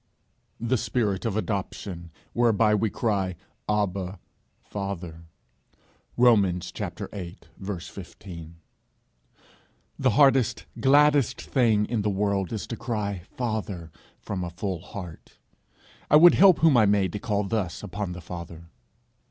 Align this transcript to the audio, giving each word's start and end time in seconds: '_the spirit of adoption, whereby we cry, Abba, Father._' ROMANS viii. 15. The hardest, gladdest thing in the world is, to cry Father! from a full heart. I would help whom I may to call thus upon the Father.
'_the 0.67 0.79
spirit 0.79 1.25
of 1.25 1.37
adoption, 1.37 2.09
whereby 2.33 2.73
we 2.73 2.89
cry, 2.89 3.35
Abba, 3.69 4.17
Father._' 4.63 5.27
ROMANS 6.17 6.71
viii. 6.71 7.37
15. 7.59 8.55
The 9.99 10.09
hardest, 10.09 10.65
gladdest 10.79 11.39
thing 11.39 11.85
in 11.85 12.01
the 12.01 12.09
world 12.09 12.51
is, 12.51 12.65
to 12.65 12.75
cry 12.75 13.21
Father! 13.37 13.91
from 14.19 14.43
a 14.43 14.49
full 14.49 14.79
heart. 14.81 15.37
I 16.09 16.15
would 16.15 16.33
help 16.33 16.61
whom 16.61 16.77
I 16.77 16.87
may 16.87 17.07
to 17.07 17.19
call 17.19 17.43
thus 17.43 17.83
upon 17.83 18.13
the 18.13 18.21
Father. 18.21 18.71